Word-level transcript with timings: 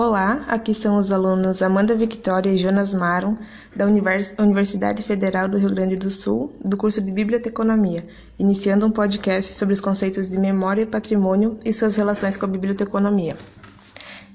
Olá, 0.00 0.44
aqui 0.46 0.72
são 0.72 0.96
os 0.96 1.10
alunos 1.10 1.60
Amanda 1.60 1.92
Victoria 1.96 2.52
e 2.52 2.56
Jonas 2.56 2.94
Maron, 2.94 3.36
da 3.74 3.84
Universidade 3.84 5.02
Federal 5.02 5.48
do 5.48 5.58
Rio 5.58 5.70
Grande 5.74 5.96
do 5.96 6.08
Sul, 6.08 6.52
do 6.64 6.76
curso 6.76 7.02
de 7.02 7.10
Biblioteconomia, 7.10 8.06
iniciando 8.38 8.86
um 8.86 8.92
podcast 8.92 9.54
sobre 9.54 9.74
os 9.74 9.80
conceitos 9.80 10.28
de 10.28 10.38
memória 10.38 10.82
e 10.82 10.86
patrimônio 10.86 11.58
e 11.64 11.72
suas 11.72 11.96
relações 11.96 12.36
com 12.36 12.44
a 12.46 12.48
biblioteconomia. 12.48 13.36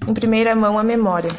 Em 0.06 0.12
primeira 0.12 0.54
mão, 0.54 0.78
a 0.78 0.84
memória. 0.84 1.32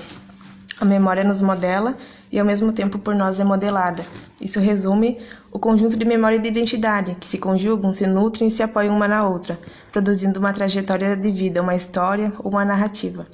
A 0.82 0.86
memória 0.86 1.24
nos 1.24 1.44
modela 1.44 1.96
e, 2.32 2.40
ao 2.40 2.46
mesmo 2.48 2.74
tempo, 2.74 2.98
por 2.98 3.14
nós 3.14 3.40
é 3.40 3.44
modelada. 3.44 4.04
Isso 4.42 4.60
resume 4.60 5.20
o 5.52 5.60
conjunto 5.60 5.96
de 5.96 6.04
memória 6.04 6.38
e 6.38 6.42
de 6.42 6.48
identidade, 6.48 7.14
que 7.14 7.28
se 7.28 7.38
conjugam, 7.38 7.94
se 7.94 8.08
nutrem 8.08 8.48
e 8.48 8.52
se 8.52 8.64
apoiam 8.64 8.96
uma 8.96 9.08
na 9.08 9.30
outra, 9.30 9.60
produzindo 9.92 10.40
uma 10.40 10.52
trajetória 10.52 11.16
de 11.16 11.32
vida, 11.32 11.62
uma 11.62 11.76
história 11.76 12.34
ou 12.40 12.50
uma 12.50 12.66
narrativa. 12.66 13.28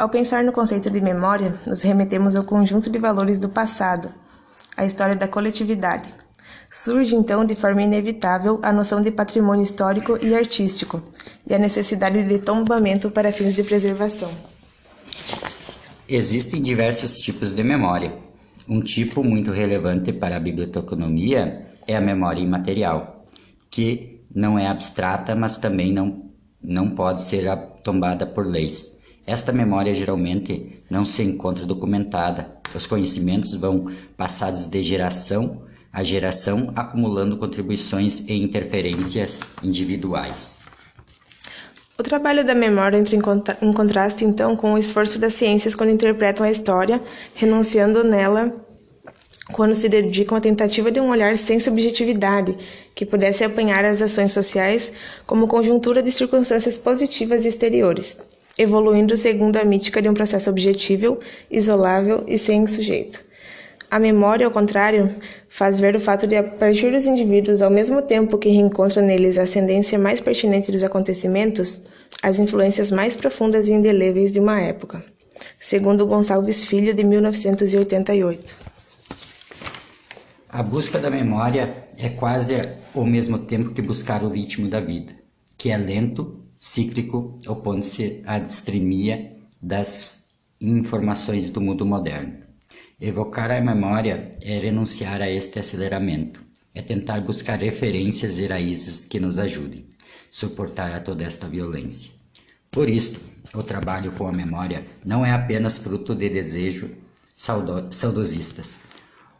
Ao 0.00 0.08
pensar 0.08 0.42
no 0.42 0.50
conceito 0.50 0.88
de 0.88 0.98
memória, 0.98 1.60
nos 1.66 1.82
remetemos 1.82 2.34
ao 2.34 2.42
conjunto 2.42 2.88
de 2.88 2.98
valores 2.98 3.36
do 3.36 3.50
passado, 3.50 4.08
a 4.74 4.86
história 4.86 5.14
da 5.14 5.28
coletividade. 5.28 6.08
Surge 6.72 7.14
então 7.14 7.44
de 7.44 7.54
forma 7.54 7.82
inevitável 7.82 8.58
a 8.62 8.72
noção 8.72 9.02
de 9.02 9.10
patrimônio 9.10 9.62
histórico 9.62 10.18
e 10.22 10.34
artístico 10.34 11.02
e 11.46 11.54
a 11.54 11.58
necessidade 11.58 12.22
de 12.22 12.38
tombamento 12.38 13.10
para 13.10 13.30
fins 13.30 13.54
de 13.54 13.62
preservação. 13.62 14.30
Existem 16.08 16.62
diversos 16.62 17.18
tipos 17.18 17.52
de 17.52 17.62
memória. 17.62 18.14
Um 18.66 18.80
tipo 18.80 19.22
muito 19.22 19.50
relevante 19.50 20.14
para 20.14 20.38
a 20.38 20.40
biblioteconomia 20.40 21.66
é 21.86 21.94
a 21.94 22.00
memória 22.00 22.40
imaterial, 22.40 23.26
que 23.70 24.22
não 24.34 24.58
é 24.58 24.66
abstrata, 24.66 25.36
mas 25.36 25.58
também 25.58 25.92
não, 25.92 26.24
não 26.62 26.88
pode 26.88 27.22
ser 27.22 27.54
tombada 27.82 28.24
por 28.24 28.46
leis. 28.46 28.98
Esta 29.30 29.52
memória 29.52 29.94
geralmente 29.94 30.82
não 30.90 31.04
se 31.04 31.22
encontra 31.22 31.64
documentada. 31.64 32.48
Os 32.74 32.84
conhecimentos 32.84 33.54
vão 33.54 33.86
passados 34.16 34.66
de 34.66 34.82
geração 34.82 35.62
a 35.92 36.02
geração, 36.02 36.72
acumulando 36.74 37.36
contribuições 37.36 38.28
e 38.28 38.34
interferências 38.34 39.42
individuais. 39.62 40.58
O 41.96 42.02
trabalho 42.02 42.44
da 42.44 42.56
memória 42.56 42.96
entra 42.98 43.14
em 43.14 43.72
contraste, 43.72 44.24
então, 44.24 44.56
com 44.56 44.72
o 44.72 44.78
esforço 44.78 45.20
das 45.20 45.34
ciências 45.34 45.76
quando 45.76 45.90
interpretam 45.90 46.44
a 46.44 46.50
história, 46.50 47.00
renunciando 47.32 48.02
nela 48.02 48.52
quando 49.52 49.76
se 49.76 49.88
dedicam 49.88 50.38
à 50.38 50.40
tentativa 50.40 50.90
de 50.90 50.98
um 50.98 51.08
olhar 51.08 51.36
sem 51.38 51.60
subjetividade, 51.60 52.56
que 52.96 53.06
pudesse 53.06 53.44
apanhar 53.44 53.84
as 53.84 54.02
ações 54.02 54.32
sociais 54.32 54.92
como 55.24 55.46
conjuntura 55.46 56.02
de 56.02 56.10
circunstâncias 56.10 56.76
positivas 56.76 57.44
e 57.44 57.48
exteriores 57.48 58.39
evoluindo 58.60 59.16
segundo 59.16 59.56
a 59.56 59.64
mítica 59.64 60.02
de 60.02 60.08
um 60.08 60.14
processo 60.14 60.50
objetível, 60.50 61.18
isolável 61.50 62.24
e 62.26 62.36
sem 62.36 62.66
sujeito. 62.66 63.20
A 63.90 63.98
memória, 63.98 64.46
ao 64.46 64.52
contrário, 64.52 65.12
faz 65.48 65.80
ver 65.80 65.96
o 65.96 66.00
fato 66.00 66.26
de, 66.26 66.36
a 66.36 66.44
partir 66.44 66.92
dos 66.92 67.06
indivíduos, 67.06 67.62
ao 67.62 67.70
mesmo 67.70 68.02
tempo 68.02 68.38
que 68.38 68.50
reencontra 68.50 69.00
neles 69.02 69.38
a 69.38 69.42
ascendência 69.42 69.98
mais 69.98 70.20
pertinente 70.20 70.70
dos 70.70 70.84
acontecimentos, 70.84 71.80
as 72.22 72.38
influências 72.38 72.90
mais 72.90 73.16
profundas 73.16 73.68
e 73.68 73.72
indeléveis 73.72 74.30
de 74.30 74.38
uma 74.38 74.60
época. 74.60 75.02
Segundo 75.58 76.06
Gonçalves 76.06 76.66
Filho, 76.66 76.92
de 76.92 77.02
1988. 77.02 78.54
A 80.50 80.62
busca 80.62 80.98
da 80.98 81.10
memória 81.10 81.74
é 81.96 82.10
quase 82.10 82.60
ao 82.94 83.06
mesmo 83.06 83.38
tempo 83.38 83.72
que 83.72 83.80
buscar 83.80 84.22
o 84.22 84.28
ritmo 84.28 84.68
da 84.68 84.80
vida, 84.80 85.14
que 85.56 85.70
é 85.70 85.76
lento 85.76 86.39
cíclico, 86.60 87.38
opondo-se 87.46 88.22
à 88.26 88.38
distrimia 88.38 89.34
das 89.60 90.34
informações 90.60 91.50
do 91.50 91.60
mundo 91.60 91.86
moderno. 91.86 92.34
Evocar 93.00 93.50
a 93.50 93.62
memória 93.62 94.30
é 94.42 94.58
renunciar 94.58 95.22
a 95.22 95.30
este 95.30 95.58
aceleramento, 95.58 96.42
é 96.74 96.82
tentar 96.82 97.22
buscar 97.22 97.58
referências 97.58 98.36
e 98.36 98.46
raízes 98.46 99.06
que 99.06 99.18
nos 99.18 99.38
ajudem 99.38 99.86
a 99.98 100.04
suportar 100.30 100.92
a 100.92 101.00
toda 101.00 101.24
esta 101.24 101.48
violência. 101.48 102.10
Por 102.70 102.90
isto, 102.90 103.20
o 103.54 103.62
trabalho 103.62 104.12
com 104.12 104.28
a 104.28 104.32
memória 104.32 104.86
não 105.02 105.24
é 105.24 105.32
apenas 105.32 105.78
fruto 105.78 106.14
de 106.14 106.28
desejos 106.28 106.90
saudosistas, 107.34 108.80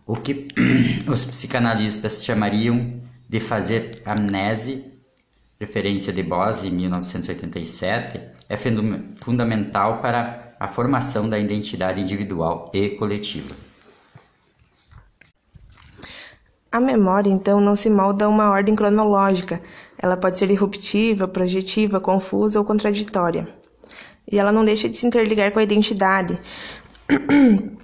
o 0.06 0.16
que 0.16 0.48
os 1.06 1.26
psicanalistas 1.26 2.24
chamariam 2.24 2.98
de 3.28 3.38
fazer 3.38 4.02
amnese 4.06 4.89
referência 5.60 6.10
de 6.10 6.22
Bose 6.22 6.68
em 6.68 6.70
1987, 6.70 8.18
é 8.48 8.56
fundamental 8.56 10.00
para 10.00 10.54
a 10.58 10.66
formação 10.66 11.28
da 11.28 11.38
identidade 11.38 12.00
individual 12.00 12.70
e 12.72 12.90
coletiva. 12.90 13.54
A 16.72 16.80
memória, 16.80 17.28
então, 17.28 17.60
não 17.60 17.76
se 17.76 17.90
molda 17.90 18.24
a 18.24 18.28
uma 18.28 18.50
ordem 18.50 18.74
cronológica. 18.74 19.60
Ela 19.98 20.16
pode 20.16 20.38
ser 20.38 20.50
irruptiva, 20.50 21.28
projetiva, 21.28 22.00
confusa 22.00 22.58
ou 22.58 22.64
contraditória. 22.64 23.46
E 24.30 24.38
ela 24.38 24.52
não 24.52 24.64
deixa 24.64 24.88
de 24.88 24.96
se 24.96 25.06
interligar 25.06 25.52
com 25.52 25.58
a 25.58 25.62
identidade. 25.62 26.40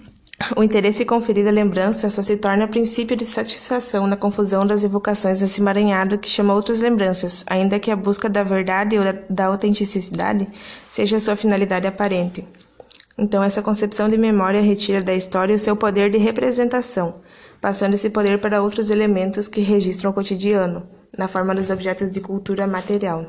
O 0.54 0.62
interesse 0.62 1.04
conferido 1.04 1.48
à 1.48 1.52
lembrança 1.52 2.10
só 2.10 2.20
se 2.20 2.36
torna 2.36 2.68
princípio 2.68 3.16
de 3.16 3.24
satisfação 3.24 4.06
na 4.06 4.16
confusão 4.16 4.66
das 4.66 4.84
evocações 4.84 5.40
desse 5.40 5.62
emaranhado 5.62 6.18
que 6.18 6.28
chama 6.28 6.52
outras 6.52 6.80
lembranças, 6.80 7.42
ainda 7.46 7.78
que 7.78 7.90
a 7.90 7.96
busca 7.96 8.28
da 8.28 8.44
verdade 8.44 8.98
ou 8.98 9.04
da, 9.04 9.14
da 9.30 9.46
autenticidade 9.46 10.46
seja 10.90 11.18
sua 11.18 11.36
finalidade 11.36 11.86
aparente. 11.86 12.46
Então, 13.16 13.42
essa 13.42 13.62
concepção 13.62 14.10
de 14.10 14.18
memória 14.18 14.60
retira 14.60 15.02
da 15.02 15.14
história 15.14 15.56
o 15.56 15.58
seu 15.58 15.74
poder 15.74 16.10
de 16.10 16.18
representação, 16.18 17.22
passando 17.58 17.94
esse 17.94 18.10
poder 18.10 18.38
para 18.38 18.62
outros 18.62 18.90
elementos 18.90 19.48
que 19.48 19.62
registram 19.62 20.10
o 20.10 20.14
cotidiano, 20.14 20.86
na 21.16 21.28
forma 21.28 21.54
dos 21.54 21.70
objetos 21.70 22.10
de 22.10 22.20
cultura 22.20 22.66
material. 22.66 23.24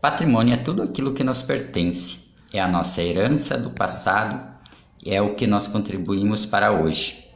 Patrimônio 0.00 0.54
é 0.54 0.58
tudo 0.58 0.82
aquilo 0.82 1.12
que 1.12 1.24
nos 1.24 1.42
pertence, 1.42 2.20
é 2.52 2.60
a 2.60 2.68
nossa 2.68 3.02
herança 3.02 3.58
do 3.58 3.70
passado 3.70 4.55
é 5.08 5.20
o 5.20 5.34
que 5.34 5.46
nós 5.46 5.68
contribuímos 5.68 6.46
para 6.46 6.72
hoje. 6.72 7.26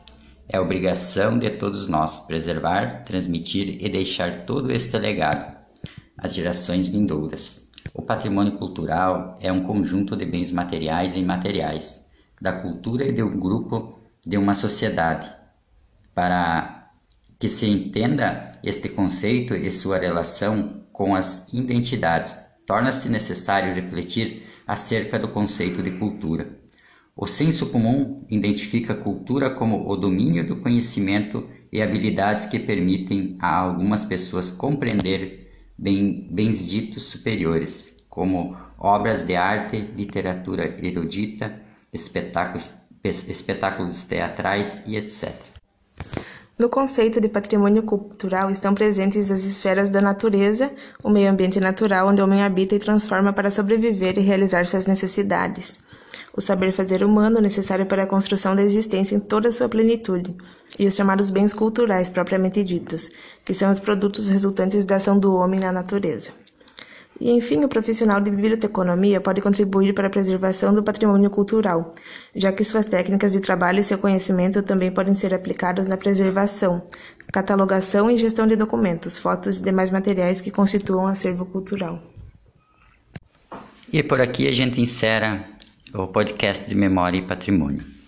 É 0.53 0.59
obrigação 0.59 1.39
de 1.39 1.51
todos 1.51 1.87
nós 1.89 2.21
preservar, 2.21 3.05
transmitir 3.05 3.77
e 3.81 3.89
deixar 3.89 4.45
todo 4.45 4.73
este 4.73 4.99
legado 4.99 5.57
às 6.19 6.35
gerações 6.35 6.89
vindouras. 6.89 7.71
O 7.95 8.03
patrimônio 8.03 8.59
cultural 8.59 9.37
é 9.41 9.53
um 9.53 9.63
conjunto 9.63 10.17
de 10.17 10.27
bens 10.27 10.51
materiais 10.51 11.15
e 11.15 11.21
imateriais, 11.21 12.11
da 12.41 12.53
cultura 12.53 13.05
e 13.05 13.13
de 13.13 13.23
um 13.23 13.39
grupo 13.39 14.01
de 14.27 14.37
uma 14.37 14.55
sociedade. 14.55 15.31
Para 16.15 16.91
que 17.39 17.49
se 17.49 17.67
entenda 17.67 18.53
este 18.63 18.89
conceito 18.89 19.55
e 19.55 19.73
sua 19.73 19.99
relação 19.99 20.85
com 20.93 21.15
as 21.15 21.53
identidades, 21.53 22.37
torna-se 22.67 23.09
necessário 23.09 23.75
refletir 23.75 24.47
acerca 24.67 25.19
do 25.19 25.29
conceito 25.29 25.83
de 25.83 25.93
cultura. 25.93 26.60
O 27.23 27.27
senso 27.27 27.67
comum 27.67 28.25
identifica 28.31 28.95
cultura 28.95 29.51
como 29.51 29.87
o 29.87 29.95
domínio 29.95 30.43
do 30.47 30.57
conhecimento 30.57 31.47
e 31.71 31.83
habilidades 31.83 32.47
que 32.47 32.59
permitem 32.59 33.37
a 33.39 33.57
algumas 33.57 34.07
pessoas 34.07 34.49
compreender 34.49 35.53
bem, 35.77 36.27
bens 36.33 36.67
ditos 36.71 37.03
superiores, 37.03 37.95
como 38.09 38.57
obras 38.79 39.27
de 39.27 39.37
arte, 39.37 39.77
literatura 39.95 40.65
erudita, 40.83 41.61
espetáculos, 41.93 42.71
espetáculos 43.05 44.05
teatrais 44.05 44.83
e 44.87 44.97
etc. 44.97 45.60
No 46.61 46.69
conceito 46.69 47.23
de 47.23 47.29
patrimônio 47.31 47.83
cultural 47.83 48.51
estão 48.51 48.75
presentes 48.75 49.31
as 49.31 49.47
esferas 49.47 49.89
da 49.89 50.03
natureza, 50.03 50.71
o 51.03 51.09
meio 51.09 51.31
ambiente 51.31 51.59
natural 51.59 52.07
onde 52.07 52.21
o 52.21 52.25
homem 52.25 52.43
habita 52.43 52.75
e 52.75 52.79
transforma 52.79 53.33
para 53.33 53.51
sobreviver 53.51 54.19
e 54.19 54.21
realizar 54.21 54.67
suas 54.67 54.85
necessidades 54.85 55.79
o 56.37 56.41
saber 56.41 56.71
fazer 56.71 57.03
humano 57.03 57.41
necessário 57.41 57.87
para 57.87 58.05
a 58.05 58.07
construção 58.07 58.55
da 58.55 58.63
existência 58.63 59.17
em 59.17 59.21
toda 59.21 59.49
a 59.49 59.53
sua 59.53 59.69
plenitude, 59.69 60.37
e 60.79 60.87
os 60.87 60.95
chamados 60.95 61.29
bens 61.29 61.53
culturais 61.53 62.09
propriamente 62.09 62.63
ditos, 62.63 63.09
que 63.45 63.53
são 63.53 63.71
os 63.71 63.81
produtos 63.81 64.29
resultantes 64.29 64.85
da 64.85 64.97
ação 64.97 65.19
do 65.19 65.35
homem 65.35 65.59
na 65.59 65.73
natureza. 65.73 66.31
E, 67.21 67.31
enfim, 67.33 67.63
o 67.63 67.69
profissional 67.69 68.19
de 68.19 68.31
biblioteconomia 68.31 69.21
pode 69.21 69.43
contribuir 69.43 69.93
para 69.93 70.07
a 70.07 70.11
preservação 70.11 70.75
do 70.75 70.83
patrimônio 70.83 71.29
cultural, 71.29 71.93
já 72.35 72.51
que 72.51 72.65
suas 72.65 72.87
técnicas 72.87 73.33
de 73.33 73.41
trabalho 73.41 73.79
e 73.79 73.85
seu 73.85 73.99
conhecimento 73.99 74.63
também 74.63 74.91
podem 74.91 75.15
ser 75.15 75.35
aplicados 75.35 75.87
na 75.87 75.99
preservação, 75.99 76.87
catalogação 77.31 78.11
e 78.11 78.17
gestão 78.17 78.47
de 78.47 78.57
documentos, 78.57 79.19
fotos 79.19 79.59
e 79.59 79.63
demais 79.63 79.91
materiais 79.91 80.41
que 80.41 80.51
constituam 80.51 81.07
acervo 81.07 81.45
cultural. 81.45 82.03
E 83.93 84.03
por 84.03 84.21
aqui 84.21 84.49
a 84.49 84.53
gente 84.53 84.81
encerra 84.81 85.47
o 85.93 86.07
podcast 86.07 86.69
de 86.69 86.75
Memória 86.75 87.19
e 87.19 87.23
Patrimônio. 87.23 88.00